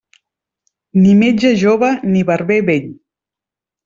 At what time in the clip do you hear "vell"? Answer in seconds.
2.71-2.89